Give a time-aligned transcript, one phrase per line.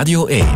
[0.00, 0.46] Radio 1.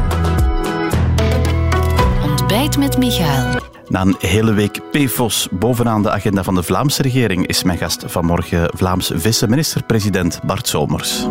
[2.23, 3.61] Ontbijt met Michael.
[3.89, 8.05] Na een hele week PFOS bovenaan de agenda van de Vlaamse regering is mijn gast
[8.07, 11.27] vanmorgen Vlaams vice-minister-president Bart Somers.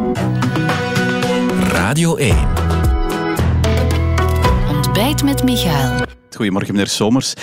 [1.72, 2.38] Radio 1.
[4.70, 6.06] Ontbijt met Michael.
[6.36, 7.34] Goedemorgen, meneer Somers.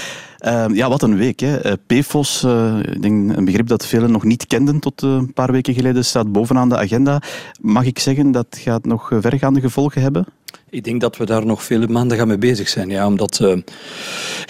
[0.44, 1.40] Uh, ja, wat een week.
[1.40, 1.66] Hè.
[1.66, 5.52] Uh, PFOS, uh, ik denk een begrip dat velen nog niet kenden tot een paar
[5.52, 7.22] weken geleden, staat bovenaan de agenda.
[7.60, 10.26] Mag ik zeggen dat gaat nog vergaande gevolgen hebben?
[10.70, 12.88] Ik denk dat we daar nog vele maanden gaan mee bezig zijn.
[12.88, 13.40] Ja, omdat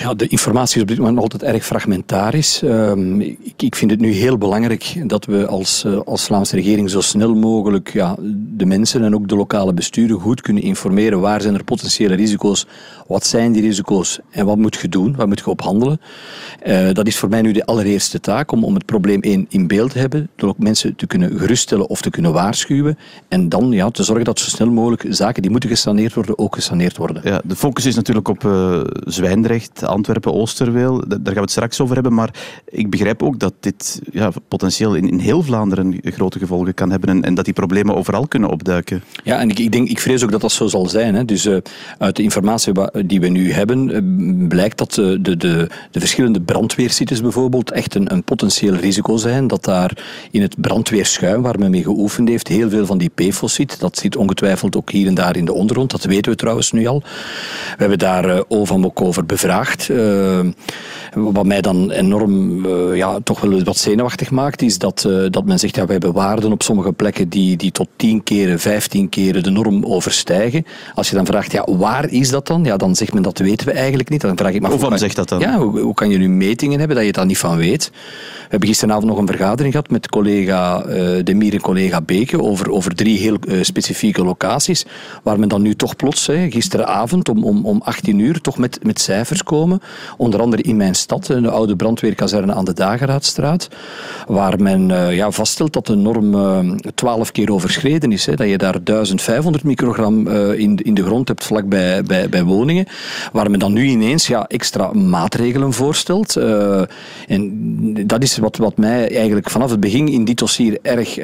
[0.00, 2.62] ja, de informatie op dit moment altijd erg fragmentarisch.
[2.62, 6.90] Uh, ik, ik, vind het nu heel belangrijk dat we als, uh, als Vlaamse regering
[6.90, 8.16] zo snel mogelijk ja,
[8.56, 11.20] de mensen en ook de lokale besturen goed kunnen informeren.
[11.20, 12.66] Waar zijn er potentiële risico's?
[13.06, 14.18] Wat zijn die risico's?
[14.30, 15.16] En wat moet je doen?
[15.16, 16.00] Waar moet je op handelen?
[16.66, 19.66] Uh, dat is voor mij nu de allereerste taak om, om het probleem één in
[19.66, 20.28] beeld te hebben.
[20.36, 22.98] Door ook mensen te kunnen geruststellen of te kunnen waarschuwen.
[23.28, 26.54] En dan ja, te zorgen dat zo snel mogelijk zaken die moeten gesaneerd worden, ook
[26.54, 27.22] gesaneerd worden.
[27.24, 31.04] Ja, de focus is natuurlijk op uh, Zwijndrecht, Antwerpen, Oosterweel.
[31.08, 32.14] Daar gaan we het straks over hebben.
[32.14, 32.34] Maar
[32.68, 37.22] ik begrijp ook dat dit ja, potentieel in, heel Vlaanderen grote gevolgen kan hebben en,
[37.24, 39.02] en, dat die problemen overal kunnen opduiken.
[39.24, 41.14] Ja, en ik, ik, denk, ik vrees ook dat dat zo zal zijn.
[41.14, 41.24] Hè.
[41.24, 41.56] Dus uh,
[41.98, 42.72] uit de informatie
[43.06, 47.94] die we nu hebben, uh, blijkt dat de, de, de, de verschillende brandweersites bijvoorbeeld echt
[47.94, 49.46] een, een potentieel risico zijn.
[49.46, 49.98] Dat daar
[50.30, 53.80] in het brandweerschuim waar men mee geoefend heeft, heel veel van die PFOS zit.
[53.80, 55.90] Dat zit ongetwijfeld ook hier en daar in de ondergrond.
[55.90, 56.98] Dat weten we trouwens nu al.
[57.00, 59.79] We hebben daar OVAM ook over bevraagd.
[59.88, 60.40] Uh,
[61.14, 65.58] wat mij dan enorm uh, ja, toch wel wat zenuwachtig maakt, is dat, dat men
[65.58, 69.42] zegt, ja, we hebben waarden op sommige plekken die, die tot 10 keren, 15 keren
[69.42, 70.66] de norm overstijgen.
[70.94, 72.64] Als je dan vraagt, ja, waar is dat dan?
[72.64, 74.20] Ja, dan zegt men, dat weten we eigenlijk niet.
[74.20, 75.38] Dan vraag ik, maar OVAM zegt dat dan?
[75.38, 77.90] Ja, hoe, hoe, kan je nu metingen hebben dat je daar niet van weet?
[77.92, 80.82] We hebben gisteravond nog een vergadering gehad met collega
[81.22, 84.86] De Mier en collega Beke over, over drie heel specifieke locaties,
[85.22, 88.78] waar men dan nu toch plots, hè, gisteravond om, om, om 18 uur, toch met,
[88.82, 89.42] met cijfers
[90.16, 93.68] Onder andere in mijn stad, de oude brandweerkazerne aan de Dageraadstraat,
[94.26, 98.26] waar men uh, ja, vaststelt dat de norm uh, 12 keer overschreden is.
[98.26, 102.44] Hè, dat je daar 1500 microgram uh, in, in de grond hebt vlakbij bij, bij
[102.44, 102.86] woningen,
[103.32, 106.36] waar men dan nu ineens ja, extra maatregelen voorstelt.
[107.26, 111.14] En dat is wat, wat mij eigenlijk vanaf het begin in dit dossier erg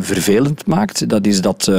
[0.00, 1.08] vervelend maakt.
[1.08, 1.70] Dat is dat,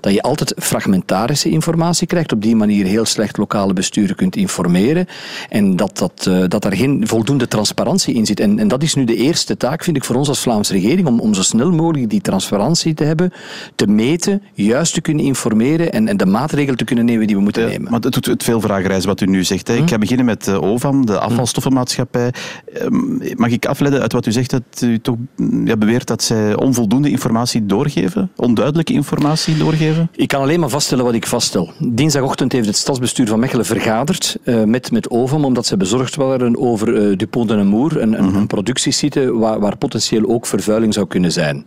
[0.00, 2.32] dat je altijd fragmentarische informatie krijgt.
[2.32, 5.06] Op die manier heel slecht lokale besturen kunt informeren.
[5.54, 8.40] En dat, dat, uh, dat daar geen voldoende transparantie in zit.
[8.40, 11.06] En, en dat is nu de eerste taak, vind ik, voor ons als Vlaamse regering.
[11.06, 13.32] Om, om zo snel mogelijk die transparantie te hebben,
[13.74, 17.42] te meten, juist te kunnen informeren en, en de maatregelen te kunnen nemen die we
[17.42, 17.90] moeten ja, nemen.
[17.90, 19.68] Maar het doet het veel vragenreizen wat u nu zegt.
[19.68, 19.74] Hè.
[19.74, 19.82] Hm?
[19.82, 22.32] Ik ga beginnen met uh, OVAM, de afvalstoffenmaatschappij.
[22.72, 23.34] Hm.
[23.36, 25.16] Mag ik afleiden uit wat u zegt dat u toch
[25.64, 28.30] ja, beweert dat zij onvoldoende informatie doorgeven?
[28.36, 30.08] Onduidelijke informatie doorgeven?
[30.12, 31.72] Ik kan alleen maar vaststellen wat ik vaststel.
[31.78, 36.58] Dinsdagochtend heeft het stadsbestuur van Mechelen vergaderd uh, met, met OVAM, omdat ze bezorgd waren
[36.58, 41.06] over uh, Dupont de Nemours, een, een, een productiesite waar, waar, potentieel ook vervuiling zou
[41.06, 41.66] kunnen zijn.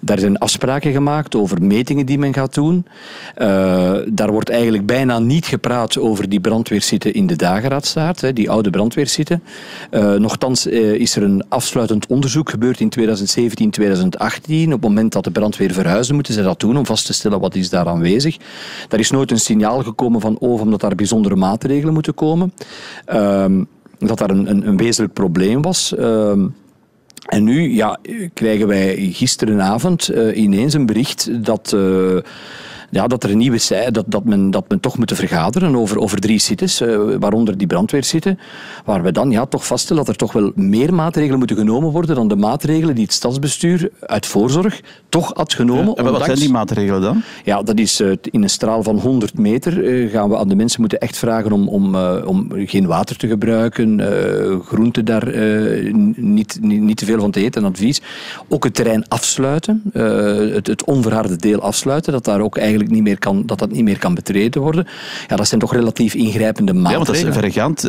[0.00, 2.86] Daar zijn afspraken gemaakt over metingen die men gaat doen.
[3.38, 8.50] Uh, daar wordt eigenlijk bijna niet gepraat over die brandweersite in de Dageraadstaat, hè, die
[8.50, 9.40] oude brandweersite.
[10.18, 14.66] nochtans is er een afsluitend onderzoek gebeurd in 2017, 2018.
[14.66, 17.40] Op het moment dat de brandweer verhuisde, moeten ze dat doen om vast te stellen
[17.40, 18.36] wat is daar aanwezig.
[18.88, 22.52] Daar is nooit een signaal gekomen van OVAM dat daar bijzondere maatregelen moeten komen.
[23.16, 23.68] Um,
[23.98, 25.94] dat daar een, een, een wezenlijk probleem was.
[25.98, 26.54] Um,
[27.26, 27.98] en nu ja,
[28.34, 31.72] krijgen wij gisterenavond uh, ineens een bericht dat...
[31.74, 32.18] Uh,
[32.96, 35.98] ja, dat er een nieuwe zei, dat, dat, men, dat men toch moet vergaderen over,
[35.98, 38.36] over drie sites, uh, waaronder die brandweersite,
[38.84, 42.14] waar we dan ja, toch vaststellen dat er toch wel meer maatregelen moeten genomen worden
[42.14, 45.84] dan de maatregelen die het stadsbestuur uit voorzorg toch had genomen.
[45.84, 46.26] Ja, en wat ondanks...
[46.26, 47.22] zijn die maatregelen dan?
[47.44, 50.54] Ja, dat is uh, in een straal van 100 meter uh, gaan we aan de
[50.54, 54.00] mensen moeten echt vragen om, om, om geen water te gebruiken,
[54.64, 55.36] groenten daar
[56.16, 58.00] niet, niet, niet te veel van te eten, advies.
[58.48, 63.18] Ook het terrein afsluiten, het, het onverharde deel afsluiten, dat daar ook eigenlijk niet meer
[63.18, 64.86] kan, dat dat niet meer kan betreden worden.
[65.28, 66.90] Ja, dat zijn toch relatief ingrijpende maatregelen.
[66.90, 67.88] Ja, want dat is verregaand.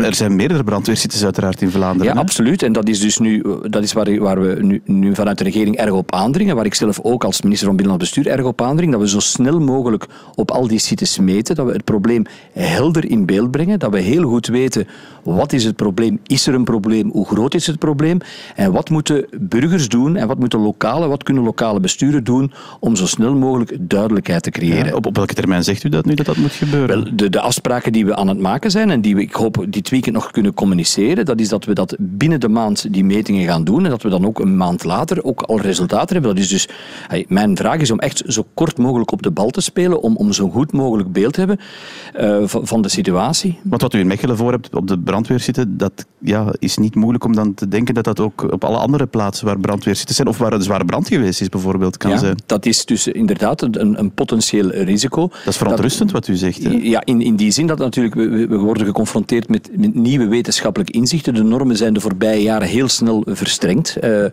[0.00, 2.06] Ja, er zijn meerdere brandweersites uiteraard in Vlaanderen.
[2.06, 2.18] Ja, hè?
[2.18, 2.62] absoluut.
[2.62, 5.76] En dat is dus nu, dat is waar, waar we nu, nu, vanuit de regering
[5.76, 8.92] erg op aandringen, waar ik zelf ook als minister van Binnenlands Bestuur erg op aandring,
[8.92, 13.10] dat we zo snel mogelijk op al die sites meten, dat we het probleem helder
[13.10, 14.86] in beeld brengen, dat we heel goed weten
[15.34, 18.18] wat is het probleem, is er een probleem, hoe groot is het probleem
[18.54, 22.96] en wat moeten burgers doen en wat moeten lokale, wat kunnen lokale besturen doen om
[22.96, 24.86] zo snel mogelijk duidelijk te creëren.
[24.86, 27.04] Ja, op, op welke termijn zegt u dat nu dat dat moet gebeuren?
[27.04, 29.66] Wel, de, de afspraken die we aan het maken zijn en die we, ik hoop,
[29.68, 33.46] dit weekend nog kunnen communiceren, dat is dat we dat binnen de maand die metingen
[33.46, 36.34] gaan doen en dat we dan ook een maand later ook al resultaten hebben.
[36.34, 36.68] Dat is dus,
[37.06, 40.16] hey, mijn vraag is om echt zo kort mogelijk op de bal te spelen, om,
[40.16, 41.58] om zo goed mogelijk beeld te hebben
[42.20, 43.58] uh, van, van, de situatie.
[43.62, 46.94] Want wat u in Mechelen voor hebt op de brandweer zitten, dat ja, is niet
[46.94, 50.14] moeilijk om dan te denken dat dat ook op alle andere plaatsen waar brandweer zitten
[50.14, 52.36] zijn, of waar een zware brand geweest is bijvoorbeeld, kan ja, zijn.
[52.46, 55.28] Dat is dus inderdaad een, een potentieel risico.
[55.28, 56.62] Dat is verontrustend wat u zegt.
[56.62, 56.70] Hè?
[56.70, 60.92] Ja, in, in die zin dat natuurlijk we, we worden geconfronteerd met, met, nieuwe wetenschappelijke
[60.92, 61.34] inzichten.
[61.34, 63.96] De normen zijn de voorbije jaren heel snel verstrengd.
[64.04, 64.24] Uh,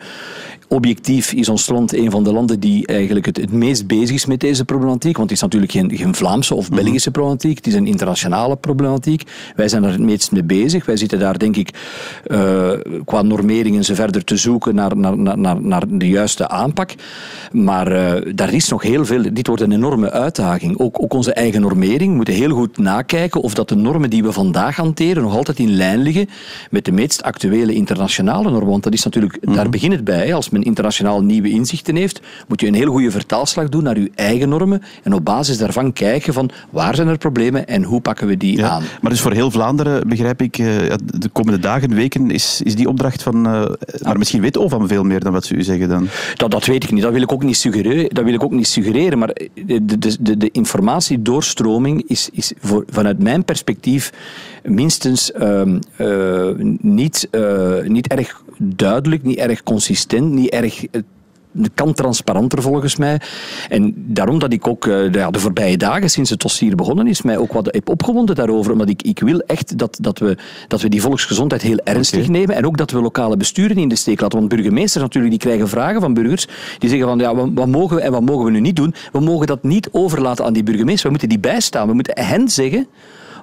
[0.67, 4.25] objectief is ons land een van de landen die eigenlijk het, het meest bezig is
[4.25, 5.17] met deze problematiek.
[5.17, 7.57] Want het is natuurlijk geen, geen Vlaamse of Belgische problematiek.
[7.57, 9.23] Het is een internationale problematiek.
[9.55, 10.85] Wij zijn er het meest mee bezig.
[10.85, 11.69] Wij zitten daar, denk ik,
[12.27, 12.71] uh,
[13.05, 16.93] qua normering en zo verder te zoeken naar, naar, naar, naar de juiste aanpak.
[17.51, 19.33] Maar uh, daar is nog heel veel.
[19.33, 20.79] Dit wordt een enorme uitdaging.
[20.79, 22.09] Ook, ook onze eigen normering.
[22.09, 25.59] We moeten heel goed nakijken of dat de normen die we vandaag hanteren nog altijd
[25.59, 26.29] in lijn liggen
[26.69, 28.69] met de meest actuele internationale normen.
[28.69, 29.55] Want dat is natuurlijk, mm -hmm.
[29.55, 30.33] daar begint het bij.
[30.33, 34.11] Als men internationaal nieuwe inzichten heeft, moet je een heel goede vertaalslag doen naar je
[34.15, 38.27] eigen normen en op basis daarvan kijken van waar zijn er problemen en hoe pakken
[38.27, 38.83] we die ja, aan.
[39.01, 43.23] Maar dus voor heel Vlaanderen, begrijp ik, de komende dagen, weken, is, is die opdracht
[43.23, 43.47] van...
[43.47, 43.65] Uh,
[44.01, 46.07] maar misschien weet OVAM veel meer dan wat ze u zeggen dan.
[46.35, 48.51] Dat, dat weet ik niet, dat wil ik ook niet suggereren, dat wil ik ook
[48.51, 49.33] niet suggereren maar
[49.65, 54.11] de, de, de, de informatiedoorstroming is, is voor, vanuit mijn perspectief
[54.65, 55.61] minstens uh,
[55.97, 57.29] uh, niet,
[57.83, 60.85] niet erg duidelijk, niet erg consistent, niet erg
[61.73, 63.21] kan transparanter volgens mij.
[63.69, 67.37] En daarom dat ik ook de, de, voorbije dagen, sinds het dossier begonnen is, mij
[67.37, 68.71] ook wat heb opgewonden daarover.
[68.71, 72.31] Omdat ik, ik wil echt dat, dat, we, dat we die volksgezondheid heel ernstig okay.
[72.31, 72.55] nemen.
[72.55, 74.37] En ook dat we lokale besturen in de steek laten.
[74.37, 76.47] Want burgemeesters natuurlijk, die krijgen vragen van burgers.
[76.77, 78.93] Die zeggen van, ja, wat, wat mogen we en wat mogen we nu niet doen?
[79.11, 81.03] We mogen dat niet overlaten aan die burgemeesters.
[81.03, 81.87] We moeten die bijstaan.
[81.87, 82.87] We moeten hen zeggen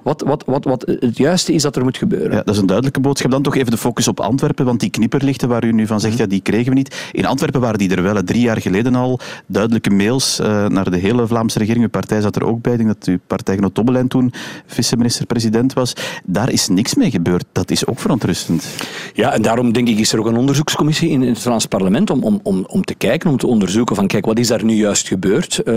[0.03, 2.31] wat, wat, wat, wat het juiste is dat er moet gebeuren.
[2.31, 3.31] Ja, dat is een duidelijke boodschap.
[3.31, 6.17] Dan toch even de focus op Antwerpen, want die knipperlichten waar u nu van zegt,
[6.17, 7.09] ja, die kregen we niet.
[7.11, 10.97] In Antwerpen waren die er wel, drie jaar geleden al, duidelijke mails uh, naar de
[10.97, 11.83] hele Vlaamse regering.
[11.83, 12.71] Uw partij zat er ook bij.
[12.71, 14.33] Ik denk dat uw partijgenoot Tobbelijn toen
[14.65, 15.93] vice-minister-president was.
[16.23, 17.45] Daar is niks mee gebeurd.
[17.51, 18.65] Dat is ook verontrustend.
[19.13, 22.23] Ja, en daarom denk ik is er ook een onderzoekscommissie in het Vlaams parlement om,
[22.23, 25.07] om, om, om te kijken, om te onderzoeken van kijk, wat is daar nu juist
[25.07, 25.61] gebeurd?
[25.65, 25.73] Uh,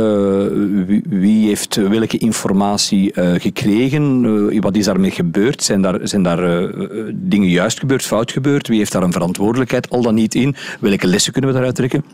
[0.87, 4.16] wie, wie, heeft welke informatie uh, gekregen?
[4.25, 5.63] Uh, wat is daarmee gebeurd?
[5.63, 8.69] Zijn daar, zijn daar uh, dingen juist gebeurd, fout gebeurd?
[8.69, 10.55] Wie heeft daar een verantwoordelijkheid al dan niet in?
[10.81, 12.05] Welke lessen kunnen we daaruit trekken?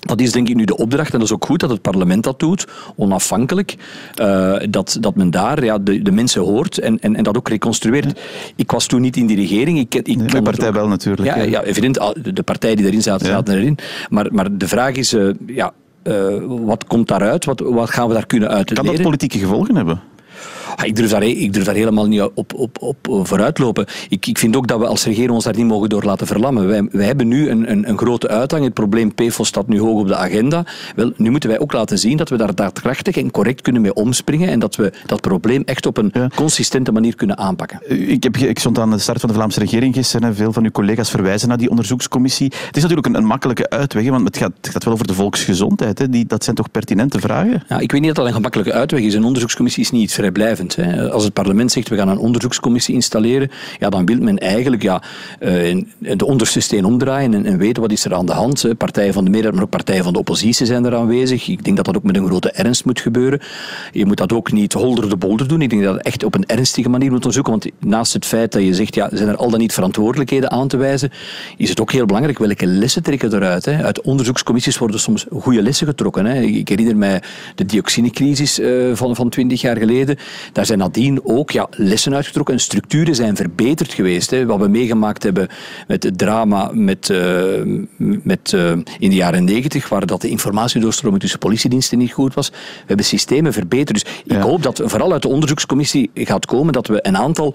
[0.00, 2.24] Dat is denk ik nu de opdracht en dat is ook goed dat het parlement
[2.24, 3.76] dat doet, onafhankelijk.
[4.20, 7.48] Uh, dat, dat men daar ja, de, de mensen hoort en, en, en dat ook
[7.48, 8.04] reconstrueert.
[8.04, 8.12] Ja.
[8.56, 9.78] Ik was toen niet in die regering.
[9.78, 11.28] Ik, ik nee, de partij ook, wel natuurlijk.
[11.28, 11.94] Ja, ja, evident.
[12.34, 13.78] De partij die erin zaten, zaten erin.
[14.08, 15.72] Maar, maar de vraag is, uh, ja,
[16.04, 16.14] uh,
[16.46, 17.44] wat komt daaruit?
[17.44, 20.00] Wat, wat gaan we daar kunnen uit Kan dat politieke gevolgen hebben?
[20.84, 23.86] Ik durf daar, ik durf daar helemaal niet op, op, op vooruitlopen.
[24.08, 26.66] Ik, ik vind ook dat we als regering ons daar niet mogen door laten verlammen.
[26.66, 28.64] Wij, wij hebben nu een, een, een grote uitdaging.
[28.64, 30.64] Het probleem PFOS staat nu hoog op de agenda.
[30.96, 33.94] Wel, nu moeten wij ook laten zien dat we daar daadkrachtig en correct kunnen mee
[33.94, 36.30] omspringen en dat we dat probleem echt op een ja.
[36.34, 38.10] consistente manier kunnen aanpakken.
[38.10, 40.34] Ik, heb, ik stond aan de start van de Vlaamse regering gisteren.
[40.34, 42.52] Veel van uw collega's verwijzen naar die onderzoekscommissie.
[42.66, 45.14] Het is natuurlijk een, een makkelijke uitweg, want het gaat, het gaat wel over de
[45.14, 45.98] volksgezondheid.
[45.98, 46.08] Hè.
[46.08, 47.62] Die, dat zijn toch pertinente vragen?
[47.68, 49.14] Ja, ik weet niet dat dat een gemakkelijke uitweg is.
[49.14, 50.14] Een onderzoekscommissie is niet iets
[51.10, 55.02] Als het parlement zegt we gaan een onderzoekscommissie installeren, ja, dan wil men eigenlijk ja,
[55.98, 58.64] de onderste steen omdraaien en, en weten wat is er aan de hand.
[58.78, 61.48] Partijen van de meerderheid, maar ook partijen van de oppositie zijn er aanwezig.
[61.48, 63.40] Ik denk dat dat ook met een grote ernst moet gebeuren.
[63.92, 65.62] Je moet dat ook niet holder de bolder doen.
[65.62, 67.52] Ik denk dat het echt op een ernstige manier moet onderzoeken.
[67.52, 70.68] Want naast het feit dat je zegt, ja, zijn er al dan niet verantwoordelijkheden aan
[70.68, 71.10] te wijzen,
[71.56, 73.64] is het ook heel belangrijk welke lessen trekken eruit.
[73.64, 73.84] Hè.
[73.84, 76.24] Uit onderzoekscommissies worden soms goede lessen getrokken.
[76.24, 76.40] Hè.
[76.40, 77.22] Ik herinner mij
[77.54, 80.16] de dioxinecrisis uh, van, van 20 jaar geleden.
[80.58, 84.30] Daar zijn nadien ook ja, lessen uitgetrokken en structuren zijn verbeterd geweest.
[84.30, 84.46] Hè.
[84.46, 85.48] Wat we meegemaakt hebben
[85.86, 91.20] met het drama met, uh, met, uh, in de jaren 90, waar dat de informatiedoorstroming
[91.20, 92.50] tussen politiediensten niet goed was.
[92.50, 94.04] We hebben systemen verbeterd.
[94.04, 97.54] Dus ik hoop dat vooral uit de onderzoekscommissie gaat komen dat we een aantal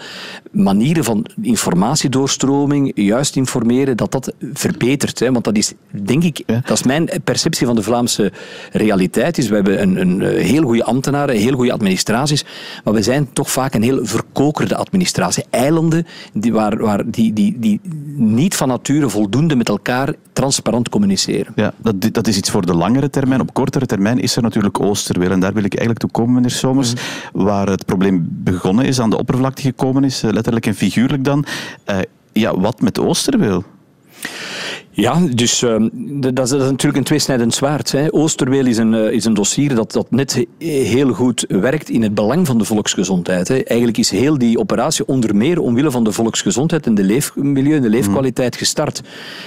[0.51, 5.19] manieren van informatiedoorstroming, juist informeren, dat dat verbetert.
[5.19, 5.31] Hè.
[5.31, 6.61] Want dat is, denk ik, ja.
[6.65, 8.31] dat is mijn perceptie van de Vlaamse
[8.71, 9.37] realiteit.
[9.37, 12.45] Is we hebben een, een heel goede ambtenaren, heel goede administraties,
[12.83, 15.45] maar we zijn toch vaak een heel verkokerde administratie.
[15.49, 17.79] Eilanden die, waar, waar die, die, die
[18.15, 21.53] niet van nature voldoende met elkaar transparant communiceren.
[21.55, 23.41] Ja, dat, dat is iets voor de langere termijn.
[23.41, 25.31] Op kortere termijn is er natuurlijk Oosterweel.
[25.31, 26.93] En daar wil ik eigenlijk toe komen, meneer Somers.
[26.93, 27.43] Mm.
[27.43, 31.45] Waar het probleem begonnen is, aan de oppervlakte gekomen is, letterlijk en figuurlijk dan.
[31.89, 31.97] Uh,
[32.31, 33.63] ja, wat met Oosterweel?
[34.95, 35.75] Ja, dus uh,
[36.21, 37.91] dat, is, dat, is, natuurlijk een tweesnijdend zwaard.
[37.91, 38.13] Hè.
[38.13, 42.13] Oosterweel is een, uh, is een dossier dat, dat net heel goed werkt in het
[42.13, 43.47] belang van de volksgezondheid.
[43.47, 43.55] Hè.
[43.55, 47.81] Eigenlijk is heel die operatie onder meer omwille van de volksgezondheid en de leefmilieu en
[47.81, 49.01] de leefkwaliteit gestart.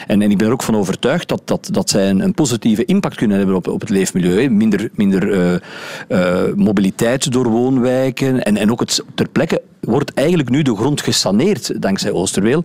[0.06, 2.84] En, en ik ben er ook van overtuigd dat, dat, dat zij een, een positieve
[2.84, 4.48] impact kunnen hebben op, op het leefmilieu.
[4.48, 5.60] Minder, minder
[6.08, 11.00] uh, mobiliteit door woonwijken en, en ook het ter plekke wordt eigenlijk nu de grond
[11.00, 12.64] gesaneerd dankzij Oosterweel.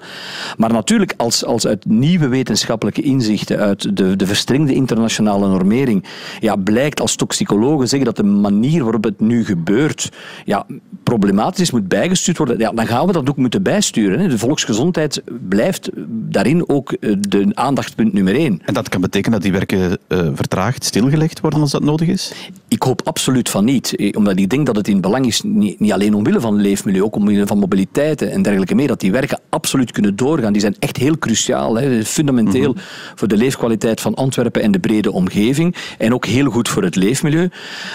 [0.57, 6.03] Maar natuurlijk, als, als uit nieuwe wetenschappelijke inzichten, uit de, de verstrengde internationale normering,
[6.39, 10.09] ja, blijkt als toxicologen zeggen dat de manier waarop het nu gebeurt
[10.45, 10.65] ja,
[11.03, 14.19] problematisch is, moet bijgestuurd worden, ja, dan gaan we dat ook moeten bijsturen.
[14.19, 14.27] Hè.
[14.27, 18.61] De volksgezondheid blijft daarin ook eh, de aandachtspunt nummer één.
[18.65, 22.33] En dat kan betekenen dat die werken uh, vertraagd, stilgelegd worden als dat nodig is?
[22.71, 23.95] Ik hoop absoluut van niet.
[23.95, 26.61] Eh, omdat ik denk dat het in belang is, niet, niet alleen omwille van het
[26.61, 30.51] leefmilieu, ook omwille van mobiliteit en dergelijke meer, dat die werken absoluut kunnen doorgaan.
[30.51, 32.81] Die zijn echt heel cruciaal, hè, fundamenteel mhm.
[33.15, 35.75] voor de leefkwaliteit van Antwerpen en de brede omgeving.
[35.97, 37.49] En ook heel goed voor het leefmilieu.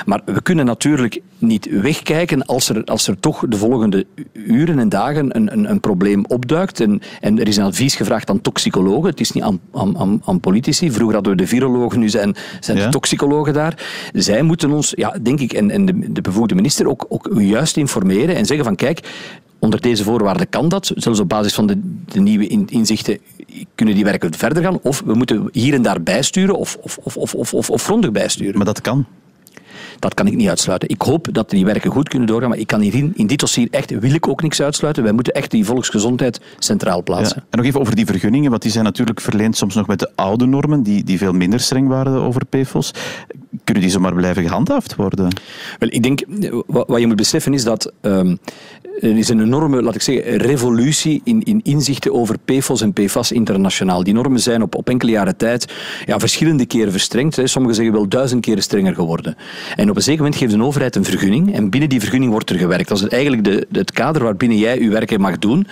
[0.06, 4.88] Maar we kunnen natuurlijk niet wegkijken als er, als er toch de volgende uren en
[4.88, 6.80] dagen een, een, een probleem opduikt.
[6.80, 9.10] En, en er is een advies gevraagd aan toxicologen.
[9.10, 10.90] Het is niet aan, aan, aan politici.
[10.90, 13.86] Vroeger hadden we de virologen, nu zijn, zijn de toxicologen daar.
[14.12, 17.76] Zij moeten ons, ja, denk ik, en, en de, de bevoegde minister ook, ook juist
[17.76, 19.00] informeren en zeggen van kijk,
[19.58, 20.92] onder deze voorwaarden kan dat.
[20.94, 23.18] Zelfs op basis van de, de nieuwe inzichten
[23.74, 24.78] kunnen die werken verder gaan.
[24.82, 28.56] Of we moeten hier en daar bijsturen of, of, of, of, of, of, grondig bijsturen.
[28.56, 29.06] Maar dat kan.
[29.98, 30.88] Dat kan ik niet uitsluiten.
[30.88, 33.68] Ik hoop dat die werken goed kunnen doorgaan, maar ik kan hierin, in dit dossier
[33.70, 35.02] echt, wil ik ook niks uitsluiten.
[35.02, 37.36] Wij moeten echt die volksgezondheid centraal plaatsen.
[37.36, 37.46] Ja.
[37.50, 40.10] En nog even over die vergunningen, want die zijn natuurlijk verleend soms nog met de
[40.14, 42.90] oude normen, die, die veel minder streng waren over PFOS.
[43.64, 45.28] Kunnen die zomaar blijven gehandhaafd worden?
[45.78, 46.22] Wel, ik denk,
[46.66, 48.38] wat, je moet beseffen is dat um,
[49.00, 53.32] er is een enorme, laat ik zeggen, revolutie in, in inzichten over PFOS en PFAS
[53.32, 54.04] internationaal.
[54.04, 55.72] Die normen zijn op, op enkele jaren tijd
[56.04, 57.36] ja, verschillende keren verstrengd.
[57.36, 57.46] Hè.
[57.46, 59.36] Sommigen zeggen wel duizend keren strenger geworden.
[59.76, 62.50] En op een zeker moment geeft een overheid een vergunning en binnen die vergunning wordt
[62.50, 62.88] er gewerkt.
[62.88, 65.66] Dat is eigenlijk de, het kader waarbinnen jij je werk mag doen.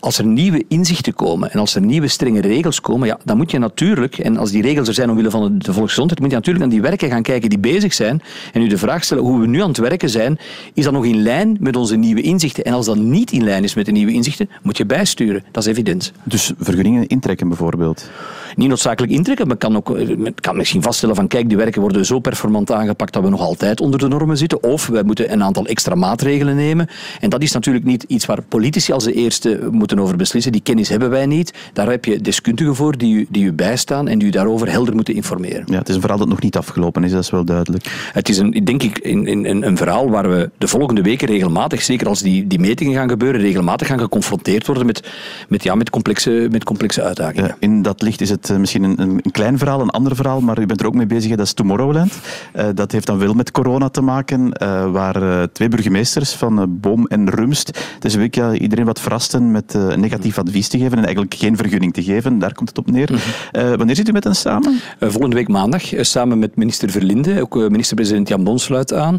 [0.00, 3.50] Als er nieuwe inzichten komen en als er nieuwe strenge regels komen, ja, dan moet
[3.50, 6.64] je natuurlijk, en als die regels er zijn omwille van de volksgezondheid, moet je natuurlijk
[6.64, 8.22] aan die werken gaan kijken die bezig zijn
[8.52, 10.38] en u de vraag stellen hoe we nu aan het werken zijn,
[10.74, 12.64] is dat nog in lijn met onze nieuwe inzichten?
[12.64, 15.44] En als dat niet in lijn is met de nieuwe inzichten, moet je bijsturen.
[15.50, 16.12] Dat is evident.
[16.22, 18.10] Dus vergunningen intrekken bijvoorbeeld?
[18.56, 19.98] Niet noodzakelijk intrekken, maar kan, ook,
[20.34, 23.57] kan misschien vaststellen van kijk, die werken worden zo performant aangepakt dat we nog altijd
[23.80, 24.62] onder de normen zitten.
[24.62, 26.88] Of wij moeten een aantal extra maatregelen nemen.
[27.20, 30.52] En dat is natuurlijk niet iets waar politici als de eerste moeten over beslissen.
[30.52, 31.54] Die kennis hebben wij niet.
[31.72, 34.94] Daar heb je deskundigen voor die u, die u bijstaan en die u daarover helder
[34.94, 35.64] moeten informeren.
[35.66, 38.10] Ja, het is een verhaal dat nog niet afgelopen is, dat is wel duidelijk.
[38.12, 41.82] Het is een, denk ik een, een, een verhaal waar we de volgende weken regelmatig,
[41.82, 45.08] zeker als die, die metingen gaan gebeuren, regelmatig gaan geconfronteerd worden met,
[45.48, 47.56] met, ja, met, complexe, met complexe uitdagingen.
[47.58, 50.60] In dat licht is het eh, misschien een, een, klein verhaal, een ander verhaal, maar
[50.60, 52.12] u bent er ook mee bezig, dat is Tomorrowland.
[52.56, 57.06] Uh, dat heeft dan wel met corona te maken, uh, waar twee burgemeesters van Boom
[57.06, 61.04] en Rumst deze week ja, iedereen wat verrasten met een negatief advies te geven en
[61.04, 62.38] eigenlijk geen vergunning te geven.
[62.38, 63.10] Daar komt het op neer.
[63.52, 63.76] Mhm.
[63.76, 64.80] wanneer zit u met hen samen?
[65.00, 69.18] volgende week maandag, samen met minister Verlinde, ook minister-president Jan Bon sluit aan.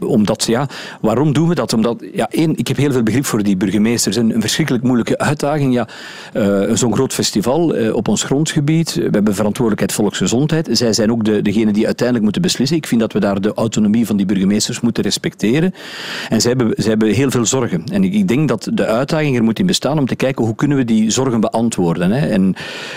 [0.00, 0.68] omdat, ja,
[1.00, 1.72] waarom doen we dat?
[1.72, 4.16] Omdat, ja, één, ik heb heel veel begrip voor die burgemeesters.
[4.16, 5.72] Een, een verschrikkelijk moeilijke uitdaging.
[5.74, 5.88] Ja,
[6.74, 8.94] Zo'n groot festival op ons grondgebied.
[8.94, 10.68] We hebben verantwoordelijkheid volksgezondheid.
[10.72, 12.76] Zij zijn ook de, degene die uiteindelijk moeten beslissen.
[12.76, 15.74] Ik vind dat we daar de autonomie van die burgemeesters moeten respecteren.
[16.28, 17.84] En zij hebben, zij hebben heel veel zorgen.
[17.92, 20.54] En ik, ik denk dat de uitdaging er moet in bestaan om te kijken hoe
[20.54, 22.10] kunnen we die zorgen beantwoorden.
[22.10, 22.26] Hè.
[22.26, 22.54] En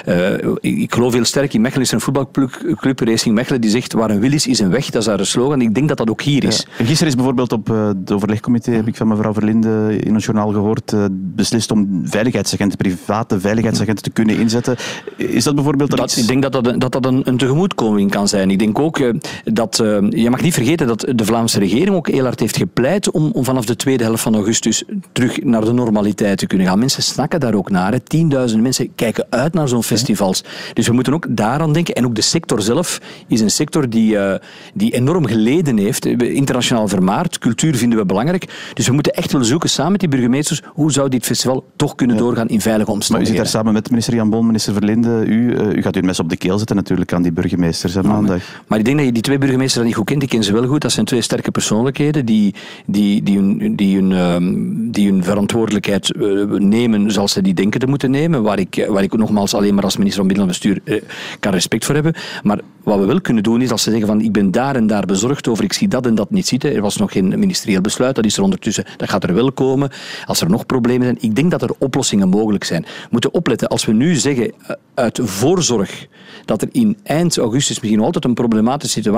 [0.07, 4.10] uh, ik, geloof heel sterk in Mechelen is een voetbalclub, Racing Mechelen, die zegt waar
[4.10, 4.89] een wil is, is een weg.
[4.89, 5.62] Dat is een slogan.
[5.62, 6.67] Ik denk dat dat ook hier is.
[6.77, 6.86] Ja.
[6.86, 10.51] Gisteren is bijvoorbeeld op uh, het overlegcomité, heb ik van mevrouw Verlinde in het journaal
[10.51, 14.75] gehoord, beslist om veiligheidsagenten, private veiligheidsagenten te kunnen inzetten.
[15.15, 18.27] Is dat bijvoorbeeld dat, Ik denk dat dat, een, dat, dat een, een, tegemoetkoming kan
[18.27, 18.51] zijn.
[18.51, 19.00] Ik denk ook
[19.43, 19.79] dat...
[19.83, 23.31] Uh, je mag niet vergeten dat de Vlaamse regering ook heel hard heeft gepleit om,
[23.33, 26.79] om vanaf de tweede helft van augustus terug naar de normaliteit te kunnen gaan.
[26.79, 28.03] Mensen snakken daar ook naar.
[28.03, 30.43] Tienduizenden mensen kijken uit naar zo'n festivals.
[30.73, 31.95] Dus we moeten ook daaraan denken.
[31.95, 34.33] En ook de sector zelf is een sector die, uh,
[34.73, 36.05] die enorm geleden heeft.
[36.05, 37.39] Internationaal vermaard.
[37.39, 38.71] Cultuur vinden we belangrijk.
[38.73, 41.95] Dus we moeten echt wel zoeken samen met die burgemeesters hoe zou dit festival toch
[41.95, 43.38] kunnen doorgaan in veilige omstandigheden.
[43.38, 45.95] Maar u zit daar samen met minister Jan Bon, minister Verlinde, u, uh, u gaat
[45.95, 48.41] uw mes op de keel zetten natuurlijk aan die burgemeesters hè, maandag.
[48.67, 50.67] Maar ik denk dat je twee burgemeesters dat niet goed kent, ik ken ze wel
[50.67, 50.81] goed.
[50.81, 52.53] Dat zijn twee sterke persoonlijkheden die,
[52.85, 56.21] die, die, hun, die, hun, ehm, die verantwoordelijkheid eh,
[56.57, 58.43] nemen zoals ze die denken te moeten nemen.
[58.43, 61.85] Waar ik, waar ik nogmaals alleen maar als minister van Binnenlandse Bestuur uh, kan respect
[61.85, 62.13] voor hebben.
[62.43, 64.87] Maar wat we wel kunnen doen is als ze zeggen van ik ben daar en
[64.87, 66.75] daar bezorgd over, ik zie dat en dat niet zitten.
[66.75, 69.89] Er was nog geen ministerieel besluit, dat is er ondertussen, dat gaat er wel komen.
[70.25, 72.81] Als er nog problemen zijn, ik denk dat er oplossingen mogelijk zijn.
[72.81, 76.07] We moeten opletten, als we nu zeggen eh, uit voorzorg
[76.45, 79.12] dat er in eind augustus misschien altijd een problematische situatie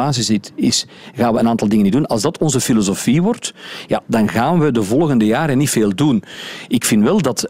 [0.56, 0.86] is,
[1.16, 2.06] gaan we een aantal dingen niet doen.
[2.06, 3.54] Als dat onze filosofie wordt,
[3.88, 6.24] ja, dan gaan we de volgende jaren niet veel doen.
[6.68, 7.50] Ik vind wel dat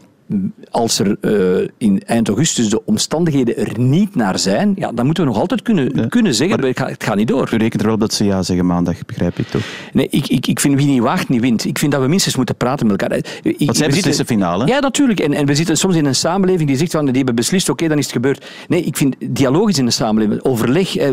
[0.70, 5.24] als er uh, in eind augustus de omstandigheden er niet naar zijn, ja, dan moeten
[5.24, 6.06] we nog altijd kunnen, ja.
[6.06, 7.48] kunnen zeggen, maar, het gaat niet door.
[7.52, 9.62] U rekent er wel op dat ze ja zeggen maandag, begrijp ik toch?
[9.92, 11.64] Nee, ik, ik, ik vind wie niet waagt, niet wint.
[11.64, 13.18] Ik vind dat we minstens moeten praten met elkaar.
[13.42, 14.66] Ik, Wat zij beslissen finale?
[14.66, 15.20] Ja, natuurlijk.
[15.20, 17.72] En, en we zitten soms in een samenleving die zegt, van, die hebben beslist, oké,
[17.72, 18.46] okay, dan is het gebeurd.
[18.68, 20.42] Nee, ik vind dialoog is in de samenleving.
[20.42, 20.96] Overleg.
[20.96, 21.10] Eh,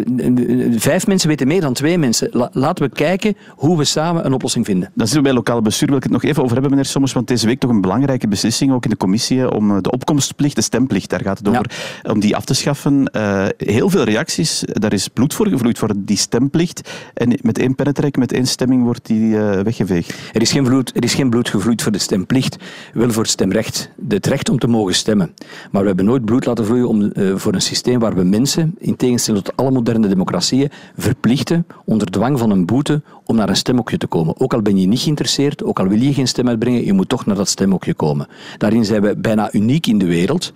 [0.78, 2.28] vijf mensen weten meer dan twee mensen.
[2.32, 4.92] La, laten we kijken hoe we samen een oplossing vinden.
[4.96, 5.88] Dan zitten we bij lokaal bestuur.
[5.88, 8.28] Wil ik het nog even over hebben, meneer Sommers, want deze week toch een belangrijke
[8.28, 11.72] beslissing, ook in de commissie, om eh, de opkomstplicht, de stemplicht, daar gaat het over,
[12.04, 12.12] ja.
[12.12, 13.10] om die af te schaffen.
[13.16, 16.90] Uh, heel veel reacties, daar is bloed voor gevloeid voor die stemplicht.
[17.14, 20.14] En met één pennetrek, met één stemming wordt die uh, weggeveegd.
[20.32, 22.58] Er is, geen bloed, er is geen bloed gevloeid voor de stemplicht,
[22.94, 23.90] wel voor het stemrecht.
[24.10, 25.34] Het recht om te mogen stemmen.
[25.72, 28.76] Maar we hebben nooit bloed laten vloeien om, uh, voor een systeem waar we mensen,
[28.78, 33.56] in tegenstelling tot alle moderne democratieën, verplichten onder dwang van een boete om naar een
[33.56, 34.40] stemhokje te komen.
[34.40, 37.10] Ook al ben je niet geïnteresseerd, ook al wil je geen stem uitbrengen, je moet
[37.10, 38.28] toch naar dat stemhokje komen.
[38.58, 40.54] Daarin zijn we bijna uniek in de wereld.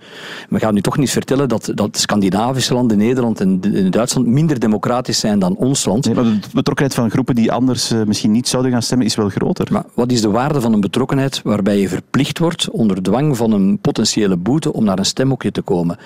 [0.48, 5.18] We gaan nu toch niet vertellen dat, dat Scandinavische landen, Nederland en Duitsland minder democratisch
[5.18, 6.04] zijn dan ons land.
[6.04, 9.14] Nee, maar de betrokkenheid van groepen die anders uh, misschien niet zouden gaan stemmen is
[9.14, 9.66] wel groter.
[9.72, 13.52] Maar wat is de waarde van een betrokkenheid waarbij je verplicht wordt onder dwang van
[13.52, 15.98] een potentiële boete om naar een stemhokje te komen?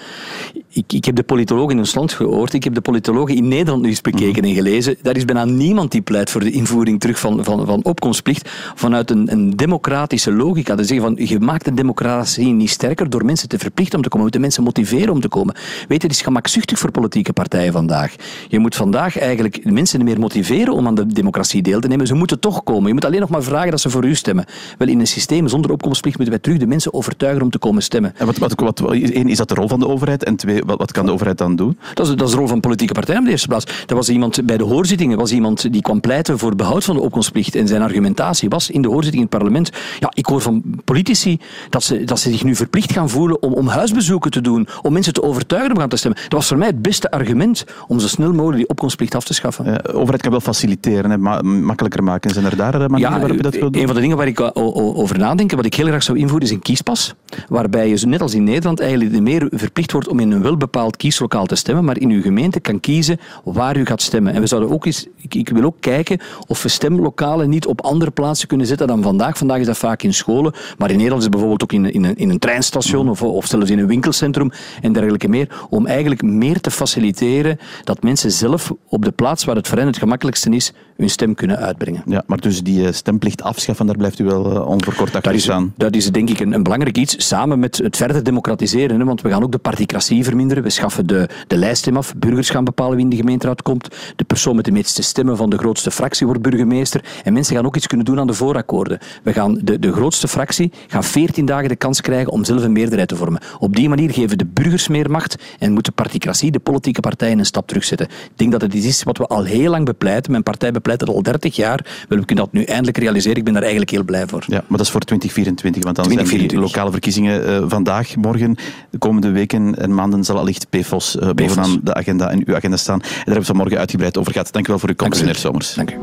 [0.69, 3.83] Ik, ik heb de politologen in ons land gehoord, ik heb de politologen in Nederland
[3.83, 4.49] nu eens bekeken mm.
[4.49, 4.97] en gelezen.
[5.03, 9.11] Daar is bijna niemand die pleit voor de invoering terug van, van, van opkomstplicht vanuit
[9.11, 10.75] een, een democratische logica.
[10.75, 14.09] Dus zeggen van, je maakt de democratie niet sterker door mensen te verplichten om te
[14.09, 14.27] komen.
[14.27, 15.55] Je moet de mensen motiveren om te komen.
[15.89, 18.15] Weet je, het is gemakzuchtig voor politieke partijen vandaag.
[18.49, 22.07] Je moet vandaag eigenlijk mensen meer motiveren om aan de democratie deel te nemen.
[22.07, 22.87] Ze moeten toch komen.
[22.87, 24.45] Je moet alleen nog maar vragen dat ze voor u stemmen.
[24.79, 27.83] Wel, in een systeem zonder opkomstplicht moeten wij terug de mensen overtuigen om te komen
[27.83, 28.15] stemmen.
[28.17, 30.25] En wat, wat, wat, één, is dat de rol van de overheid?
[30.25, 31.79] En twee, wat, wat kan de overheid dan doen?
[31.95, 33.85] Dat is, dat is de rol van politieke partijen in de eerste plaats.
[33.87, 37.03] Er was iemand bij de hoorzittingen, was iemand die kwam pleiten voor behoud van de
[37.03, 37.55] opkomstplicht.
[37.55, 39.71] En zijn argumentatie was in de hoorzitting in het parlement.
[39.99, 43.53] Ja, ik hoor van politici dat ze, dat ze zich nu verplicht gaan voelen om,
[43.53, 46.21] om huisbezoeken te doen, om mensen te overtuigen om gaan te stemmen.
[46.23, 49.35] Dat was voor mij het beste argument om zo snel mogelijk die opkomstplicht af te
[49.35, 49.65] schaffen.
[49.65, 52.31] Ja, de overheid kan wel faciliteren, hè, ma makkelijker maken.
[52.31, 53.81] Zijn er daar manieren ja, waarop je dat wil doen?
[53.81, 56.53] Een van de dingen waar ik over nadenk, wat ik heel graag zou invoeren, is
[56.53, 57.15] een kiespas.
[57.49, 61.47] Waarbij je, net als in Nederland, eigenlijk meer verplicht wordt om in een welbepaald kieslokaal
[61.47, 64.35] te stemmen, maar in uw gemeente kan kiezen waar u gaat stemmen.
[64.35, 67.81] En we zouden ook eens, ik, ik wil ook kijken of we stemlokalen niet op
[67.81, 69.39] andere plaatsen kunnen zetten dan vandaag.
[69.39, 72.02] Vandaag is dat vaak in scholen, maar in Nederland is het bijvoorbeeld ook in, in,
[72.05, 75.67] een, in een treinstation of, of zelfs in een winkelcentrum en dergelijke meer.
[75.71, 79.87] Om eigenlijk meer te faciliteren dat mensen zelf op de plaats waar het voor hen
[79.87, 82.03] het gemakkelijkste is, hun stem kunnen uitbrengen.
[82.07, 85.73] Ja, maar dus die stemplicht afschaffen, daar blijft u wel uh, onverkort achter staan.
[85.77, 88.99] Dat is denk ik een, een, belangrijk iets, samen met het verder democratiseren.
[88.99, 90.63] Hè, want we gaan ook de particratie verminderen.
[90.63, 92.15] We schaffen de, de lijststem af.
[92.17, 93.89] Burgers gaan bepalen wie in de gemeenteraad komt.
[94.17, 97.05] De persoon met de meeste stemmen van de grootste fractie wordt burgemeester.
[97.25, 98.99] En mensen gaan ook iets kunnen doen aan de voorakkoorden.
[99.23, 102.73] We gaan de, de grootste fractie gaan 14 dagen de kans krijgen om zelf een
[102.73, 103.41] meerderheid te vormen.
[103.59, 107.39] Op die manier geven de burgers meer macht en moet de particratie, de politieke partijen,
[107.39, 108.07] een stap terugzetten.
[108.07, 110.31] Ik denk dat het iets is wat we al heel lang bepleiten.
[110.31, 112.05] Mijn partij bepleit het al 30 jaar.
[112.09, 113.37] Wel, we kunnen dat nu eindelijk realiseren.
[113.37, 114.45] Ik ben daar eigenlijk heel blij voor.
[114.47, 116.39] Ja, maar dat is voor 2024, want dan 2024.
[116.39, 118.57] zijn die lokale verkiezingen uh, vandaag, morgen,
[118.91, 122.77] de komende weken en maanden zal allicht PFOS uh, bovenaan de agenda en uw agenda
[122.77, 123.01] staan.
[123.01, 124.53] En daar hebben we vanmorgen uitgebreid over gehad.
[124.53, 125.75] Dank u wel voor uw komst, meneer Somers.
[125.75, 125.97] Dank u.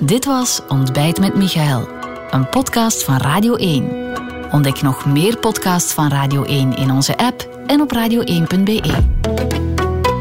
[0.00, 1.88] Dit was Ontbijt met Michael,
[2.30, 4.14] een podcast van Radio 1.
[4.50, 9.04] Ontdek nog meer podcasts van Radio 1 in onze app en op radio1.be.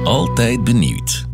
[0.04, 1.29] Altijd benieuwd.